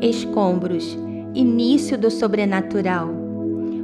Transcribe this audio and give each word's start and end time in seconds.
Escombros 0.00 0.96
início 1.34 1.98
do 1.98 2.10
sobrenatural. 2.10 3.10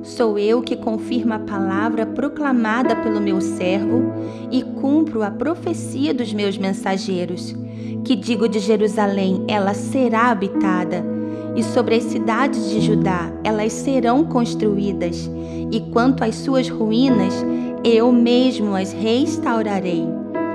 Sou 0.03 0.39
eu 0.39 0.63
que 0.63 0.77
confirmo 0.77 1.35
a 1.35 1.39
palavra 1.39 2.05
proclamada 2.05 2.97
pelo 2.97 3.21
meu 3.21 3.41
servo 3.41 4.13
e 4.51 4.63
cumpro 4.63 5.23
a 5.23 5.31
profecia 5.31 6.13
dos 6.13 6.33
meus 6.33 6.59
mensageiros, 6.59 7.55
que 8.05 8.15
digo 8.15 8.49
de 8.49 8.59
Jerusalém, 8.59 9.45
ela 9.49 9.73
será 9.73 10.31
habitada, 10.31 11.05
e 11.57 11.63
sobre 11.63 11.95
as 11.95 12.05
cidades 12.05 12.71
de 12.71 12.81
Judá, 12.81 13.33
elas 13.43 13.73
serão 13.73 14.25
construídas, 14.25 15.31
e 15.71 15.81
quanto 15.93 16.23
às 16.23 16.35
suas 16.35 16.69
ruínas, 16.69 17.35
eu 17.85 18.13
mesmo 18.13 18.75
as 18.75 18.93
restaurarei. 18.93 20.05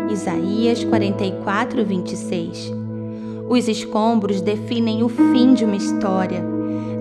Isaías 0.09 0.83
44, 0.83 1.85
26. 1.85 2.88
Os 3.49 3.67
escombros 3.67 4.41
definem 4.41 5.01
o 5.01 5.09
fim 5.09 5.55
de 5.55 5.65
uma 5.65 5.75
história, 5.75 6.39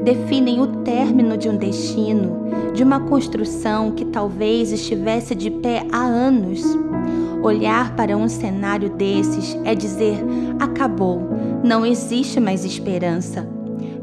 definem 0.02 0.62
o 0.62 0.66
término 0.78 1.36
de 1.36 1.46
um 1.46 1.58
destino, 1.58 2.48
de 2.72 2.82
uma 2.82 3.00
construção 3.00 3.90
que 3.90 4.06
talvez 4.06 4.72
estivesse 4.72 5.34
de 5.34 5.50
pé 5.50 5.86
há 5.92 6.02
anos. 6.02 6.62
Olhar 7.42 7.94
para 7.94 8.16
um 8.16 8.30
cenário 8.30 8.88
desses 8.88 9.58
é 9.62 9.74
dizer: 9.74 10.24
acabou, 10.58 11.20
não 11.62 11.84
existe 11.84 12.40
mais 12.40 12.64
esperança. 12.64 13.46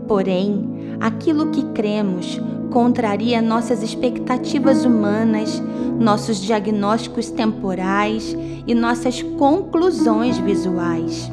Porém, 0.07 0.69
aquilo 0.99 1.49
que 1.49 1.63
cremos 1.73 2.39
contraria 2.69 3.41
nossas 3.41 3.81
expectativas 3.81 4.85
humanas, 4.85 5.63
nossos 5.99 6.39
diagnósticos 6.39 7.31
temporais 7.31 8.37
e 8.67 8.75
nossas 8.75 9.23
conclusões 9.23 10.37
visuais. 10.37 11.31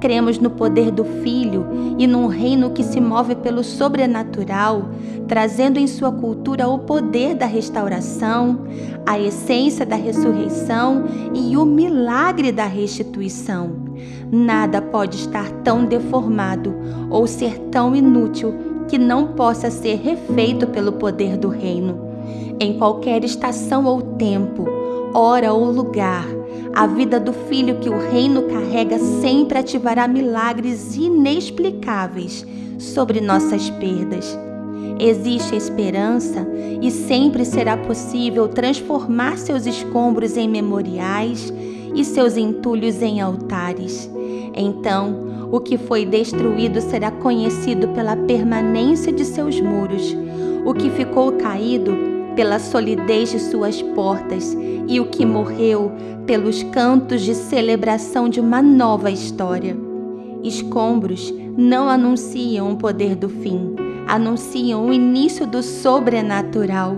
Cremos 0.00 0.38
no 0.38 0.50
poder 0.50 0.90
do 0.92 1.04
Filho 1.04 1.66
e 1.98 2.06
num 2.06 2.26
reino 2.26 2.70
que 2.70 2.84
se 2.84 3.00
move 3.00 3.34
pelo 3.34 3.64
sobrenatural, 3.64 4.90
trazendo 5.26 5.78
em 5.78 5.86
sua 5.86 6.12
cultura 6.12 6.68
o 6.68 6.78
poder 6.78 7.34
da 7.34 7.46
restauração, 7.46 8.64
a 9.04 9.18
essência 9.18 9.84
da 9.84 9.96
ressurreição 9.96 11.04
e 11.34 11.56
o 11.56 11.64
milagre 11.64 12.52
da 12.52 12.66
restituição. 12.66 13.72
Nada 14.30 14.80
pode 14.80 15.16
estar 15.16 15.50
tão 15.64 15.84
deformado 15.84 16.74
ou 17.10 17.26
ser 17.26 17.58
tão 17.70 17.96
inútil 17.96 18.54
que 18.86 18.98
não 18.98 19.28
possa 19.28 19.70
ser 19.70 19.96
refeito 19.96 20.66
pelo 20.68 20.92
poder 20.92 21.36
do 21.36 21.48
reino. 21.48 21.98
Em 22.60 22.78
qualquer 22.78 23.24
estação 23.24 23.84
ou 23.84 24.00
tempo, 24.02 24.64
hora 25.14 25.52
ou 25.52 25.70
lugar, 25.70 26.37
a 26.78 26.86
vida 26.86 27.18
do 27.18 27.32
filho 27.32 27.80
que 27.80 27.88
o 27.88 27.98
reino 27.98 28.42
carrega 28.42 29.00
sempre 29.20 29.58
ativará 29.58 30.06
milagres 30.06 30.94
inexplicáveis 30.94 32.46
sobre 32.78 33.20
nossas 33.20 33.68
perdas. 33.68 34.38
Existe 35.00 35.56
esperança 35.56 36.46
e 36.80 36.88
sempre 36.92 37.44
será 37.44 37.76
possível 37.76 38.46
transformar 38.46 39.38
seus 39.38 39.66
escombros 39.66 40.36
em 40.36 40.48
memoriais 40.48 41.52
e 41.96 42.04
seus 42.04 42.36
entulhos 42.36 43.02
em 43.02 43.20
altares. 43.20 44.08
Então, 44.54 45.48
o 45.50 45.58
que 45.58 45.76
foi 45.76 46.06
destruído 46.06 46.80
será 46.80 47.10
conhecido 47.10 47.88
pela 47.88 48.14
permanência 48.14 49.12
de 49.12 49.24
seus 49.24 49.60
muros. 49.60 50.16
O 50.64 50.72
que 50.72 50.90
ficou 50.90 51.32
caído 51.32 52.07
pela 52.38 52.60
solidez 52.60 53.32
de 53.32 53.40
suas 53.40 53.82
portas 53.82 54.56
e 54.86 55.00
o 55.00 55.06
que 55.06 55.26
morreu 55.26 55.90
pelos 56.24 56.62
cantos 56.62 57.22
de 57.22 57.34
celebração 57.34 58.28
de 58.28 58.38
uma 58.38 58.62
nova 58.62 59.10
história. 59.10 59.76
Escombros 60.44 61.34
não 61.56 61.88
anunciam 61.88 62.70
o 62.70 62.76
poder 62.76 63.16
do 63.16 63.28
fim, 63.28 63.74
anunciam 64.06 64.86
o 64.86 64.92
início 64.92 65.48
do 65.48 65.64
sobrenatural. 65.64 66.96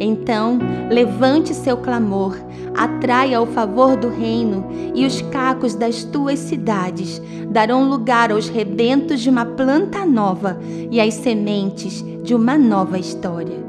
Então, 0.00 0.58
levante 0.90 1.54
seu 1.54 1.76
clamor, 1.76 2.36
atraia 2.74 3.40
o 3.40 3.46
favor 3.46 3.96
do 3.96 4.08
reino, 4.08 4.66
e 4.96 5.06
os 5.06 5.22
cacos 5.22 5.76
das 5.76 6.02
tuas 6.02 6.40
cidades 6.40 7.22
darão 7.50 7.88
lugar 7.88 8.32
aos 8.32 8.48
rebentos 8.48 9.20
de 9.20 9.30
uma 9.30 9.44
planta 9.44 10.04
nova 10.04 10.58
e 10.90 11.00
às 11.00 11.14
sementes 11.14 12.04
de 12.24 12.34
uma 12.34 12.58
nova 12.58 12.98
história. 12.98 13.62